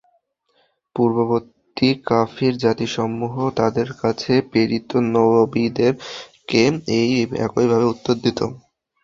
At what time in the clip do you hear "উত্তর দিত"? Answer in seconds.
7.93-8.39